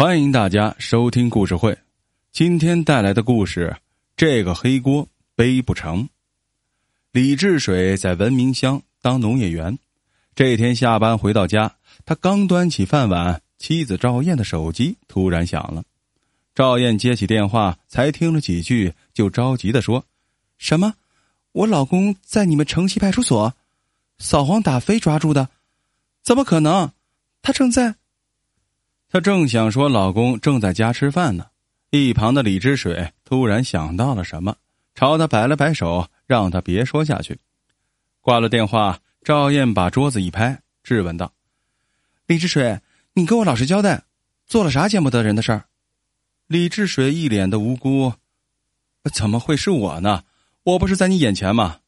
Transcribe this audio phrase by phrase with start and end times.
[0.00, 1.76] 欢迎大家收听故事会。
[2.32, 3.76] 今天带来的故事，
[4.16, 6.08] 这个黑锅背不成。
[7.12, 9.78] 李治水在文明乡当农业员，
[10.34, 11.76] 这天下班回到家，
[12.06, 15.84] 他刚端起饭碗，妻子赵燕的手机突然响了。
[16.54, 20.06] 赵燕接起电话，才听了几句，就着急的说
[20.56, 20.94] ：“什么？
[21.52, 23.52] 我老公在你们城西派出所，
[24.16, 25.50] 扫黄打非抓住的？
[26.22, 26.90] 怎么可能？
[27.42, 27.96] 他正在……”
[29.12, 31.46] 她正想说老公正在家吃饭呢，
[31.90, 34.54] 一旁的李之水突然想到了什么，
[34.94, 37.36] 朝他摆了摆手，让他别说下去。
[38.20, 41.32] 挂了电话，赵燕把桌子一拍，质问道
[42.28, 42.80] ：“李之水，
[43.14, 44.04] 你给我老实交代，
[44.46, 45.64] 做了啥见不得人的事儿？”
[46.46, 48.12] 李志水一脸的无辜
[49.12, 50.22] ：“怎么会是我呢？
[50.62, 51.78] 我不是在你眼前吗？”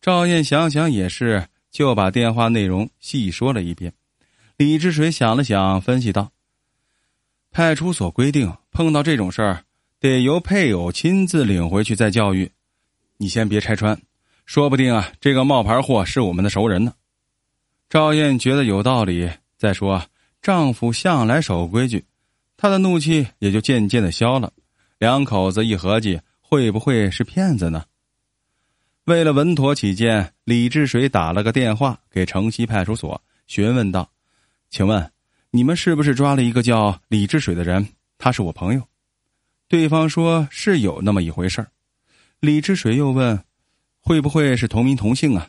[0.00, 3.92] 赵燕想想也是，就把电话内容细说了一遍。
[4.56, 6.30] 李志水想了想，分析道。
[7.56, 9.64] 派出所规定，碰到这种事儿，
[9.98, 12.52] 得由配偶亲自领回去再教育。
[13.16, 13.98] 你先别拆穿，
[14.44, 16.92] 说不定啊，这个冒牌货是我们的熟人呢。
[17.88, 19.30] 赵燕觉得有道理。
[19.56, 20.04] 再说，
[20.42, 22.04] 丈夫向来守规矩，
[22.58, 24.52] 她的怒气也就渐渐的消了。
[24.98, 27.86] 两口子一合计，会不会是骗子呢？
[29.04, 34.10] 为了稳妥起见，李志水打了个电话给城西派出所，询问道
[34.68, 35.10] ：“请问？”
[35.56, 37.88] 你们是不是抓了一个叫李志水的人？
[38.18, 38.82] 他是我朋友。
[39.68, 41.68] 对方说是有那么一回事儿。
[42.40, 43.42] 李志水又问
[43.98, 45.48] ：“会不会是同名同姓啊？”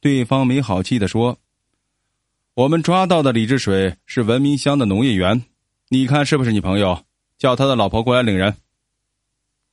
[0.00, 1.36] 对方没好气的说
[2.54, 5.42] ：“我们抓到的李志水是文明乡的农业员，
[5.88, 7.04] 你看是不是你朋友？
[7.36, 8.54] 叫他的老婆过来领人。”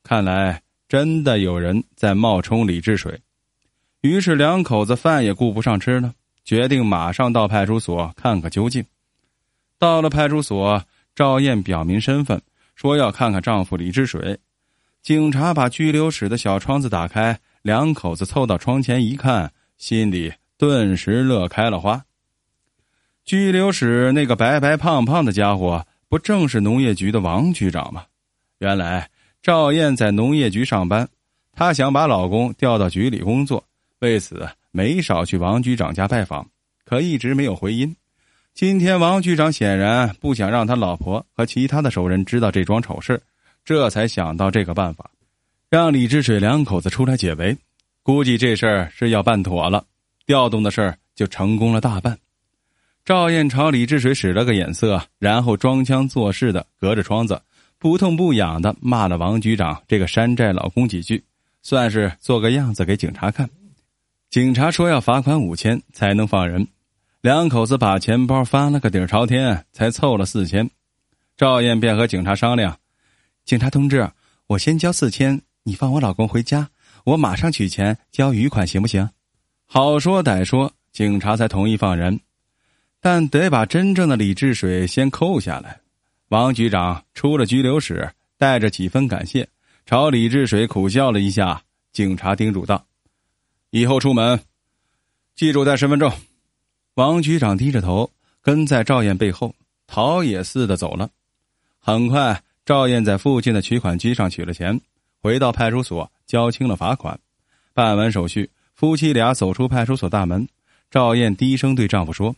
[0.02, 3.20] 看来真的有人在冒充李志水。
[4.00, 6.12] 于是两口子饭也顾不上吃了，
[6.44, 8.84] 决定马上到派出所看个究竟。
[9.80, 12.42] 到了派出所，赵燕表明身份，
[12.74, 14.38] 说要看看丈夫李治水。
[15.00, 22.04] 警察把拘留室的小窗子打开，两口子凑到窗前一看，心里顿时乐开了花。
[23.24, 28.04] 拘留室那个白白胖胖的家伙，不正是农业局的王局长吗？
[28.58, 29.08] 原来
[29.42, 31.08] 赵燕在农业局上班，
[31.54, 33.64] 她想把老公调到局里工作，
[34.00, 36.46] 为此没少去王局长家拜访，
[36.84, 37.96] 可一直没有回音。
[38.54, 43.22] 今天王局长显然不想让他老婆和其他的熟人知道这桩丑事，
[43.64, 45.10] 这才想到这个办法，
[45.70, 47.56] 让李志水两口子出来解围。
[48.02, 49.84] 估计这事儿是要办妥了，
[50.26, 52.18] 调动的事儿就成功了大半。
[53.04, 57.40] 赵燕朝李志水使了个眼色，然后装腔作势的隔着窗子
[57.78, 61.22] 不痛不痒的骂了王局长这个山寨老公几句，
[61.62, 63.48] 算是做个样子给警察看。
[64.28, 66.66] 警察说要罚款五千才能放人。
[67.22, 70.70] 两口子把钱包翻了个底朝天，才凑了四千。
[71.36, 72.78] 赵燕便和警察商量
[73.44, 74.10] ：“警察同志，
[74.46, 76.70] 我先交四千，你放我老公回家，
[77.04, 79.06] 我马上取钱交余款，行不行？”
[79.68, 82.18] 好说歹说，警察才同意放人，
[83.00, 85.78] 但得把真正的李志水先扣下来。
[86.28, 89.46] 王局长出了拘留室，带着几分感谢，
[89.84, 91.62] 朝李志水苦笑了一下。
[91.92, 92.86] 警察叮嘱道
[93.70, 94.40] ：“以后出门，
[95.34, 96.10] 记住带身份证。”
[96.94, 98.10] 王局长低着头，
[98.42, 99.54] 跟在赵燕背后，
[99.86, 101.08] 逃也似的走了。
[101.78, 104.78] 很快，赵燕在附近的取款机上取了钱，
[105.22, 107.18] 回到派出所交清了罚款，
[107.72, 110.46] 办完手续，夫妻俩走出派出所大门。
[110.90, 112.34] 赵燕低声对丈夫说：“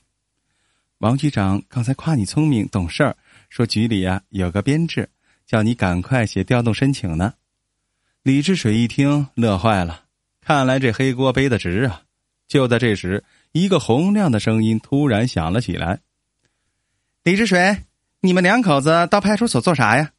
[0.98, 3.16] 王局长刚才夸你聪明懂事儿，
[3.48, 5.08] 说局里呀有个编制，
[5.46, 7.32] 叫你赶快写调动申请呢。”
[8.22, 10.04] 李志水一听，乐坏了，
[10.42, 12.02] 看来这黑锅背得值啊！
[12.46, 13.24] 就在这时。
[13.52, 16.00] 一个洪亮的声音突然响了起来
[17.22, 17.84] ：“李志水，
[18.20, 20.12] 你们两口子到派出所做啥呀？”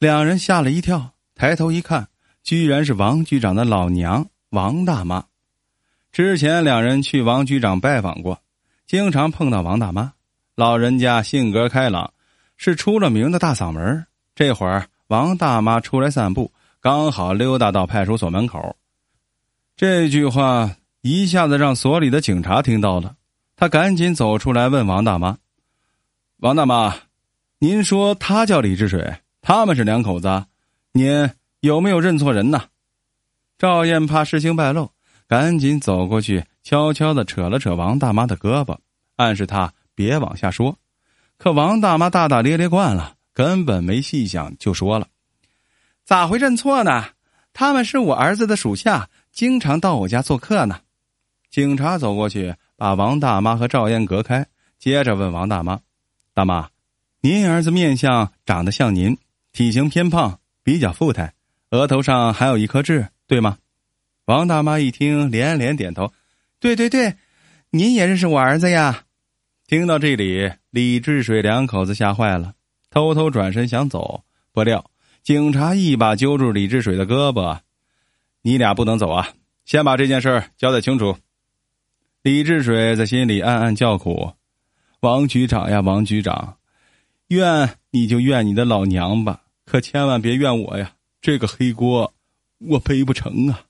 [0.00, 2.08] 两人吓了一跳，抬头一看，
[2.42, 5.24] 居然是王局长的老娘王大妈。
[6.10, 8.42] 之前两人去王局长拜访过，
[8.88, 10.12] 经常碰到王大妈。
[10.56, 12.12] 老人家性格开朗，
[12.56, 14.04] 是出了名的大嗓门。
[14.34, 18.76] 这会儿王大妈出来散步，刚好溜达到派出所门口。
[19.76, 20.74] 这句话。
[21.10, 23.14] 一下子让所里的警察听到了，
[23.54, 25.38] 他赶紧走出来问王大妈
[26.38, 26.94] ：“王大妈，
[27.58, 30.46] 您说他叫李志水，他们是两口子，
[30.92, 31.30] 您
[31.60, 32.62] 有没有认错人呢？”
[33.58, 34.90] 赵燕怕事情败露，
[35.26, 38.76] 赶紧走过去，悄悄的扯了扯王大妈的胳膊，
[39.16, 40.76] 暗示她别往下说。
[41.38, 45.06] 可王大妈大大咧咧惯了，根本没细想，就说了
[46.04, 47.04] ：“咋会认错呢？
[47.52, 50.80] 他们是我儿子的属下，经常到我家做客呢。”
[51.56, 54.46] 警察走过去，把王大妈和赵燕隔开，
[54.78, 55.80] 接着问王大妈
[56.34, 56.68] ：“大妈，
[57.22, 59.16] 您儿子面相长得像您，
[59.52, 61.32] 体型偏胖，比较富态，
[61.70, 63.56] 额头上还有一颗痣，对吗？”
[64.26, 66.12] 王大妈一听，连连点头
[66.60, 67.16] ：“对对对，
[67.70, 69.04] 您也认识我儿子呀。”
[69.66, 72.52] 听到这里，李志水两口子吓坏了，
[72.90, 74.84] 偷偷转身想走，不料
[75.22, 77.60] 警察一把揪住李志水的胳膊
[78.44, 79.30] ：“你俩不能走啊，
[79.64, 81.16] 先把这件事交代清楚。”
[82.26, 84.32] 李治水在心里暗暗叫苦
[84.98, 86.56] ：“王局长呀，王局长，
[87.28, 90.90] 怨你就怨你的老娘吧，可千万别怨我呀，
[91.22, 92.12] 这个黑锅
[92.58, 93.60] 我背不成啊。”